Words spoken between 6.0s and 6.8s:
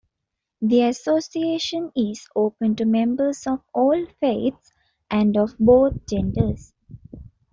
genders.